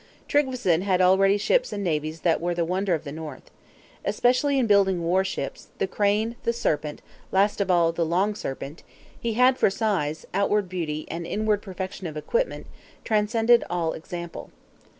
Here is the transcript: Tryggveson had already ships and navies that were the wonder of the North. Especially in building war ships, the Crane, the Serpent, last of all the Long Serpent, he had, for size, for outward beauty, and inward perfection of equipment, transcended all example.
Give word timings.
Tryggveson 0.27 0.81
had 0.81 0.99
already 0.99 1.37
ships 1.37 1.71
and 1.71 1.83
navies 1.83 2.21
that 2.21 2.41
were 2.41 2.55
the 2.55 2.65
wonder 2.65 2.95
of 2.95 3.03
the 3.03 3.11
North. 3.11 3.51
Especially 4.03 4.57
in 4.57 4.65
building 4.65 5.03
war 5.03 5.23
ships, 5.23 5.67
the 5.77 5.85
Crane, 5.85 6.35
the 6.41 6.53
Serpent, 6.53 7.03
last 7.31 7.61
of 7.61 7.69
all 7.69 7.91
the 7.91 8.03
Long 8.03 8.33
Serpent, 8.33 8.81
he 9.19 9.33
had, 9.33 9.59
for 9.59 9.69
size, 9.69 10.21
for 10.21 10.27
outward 10.39 10.67
beauty, 10.67 11.05
and 11.11 11.27
inward 11.27 11.61
perfection 11.61 12.07
of 12.07 12.17
equipment, 12.17 12.65
transcended 13.05 13.63
all 13.69 13.93
example. 13.93 14.49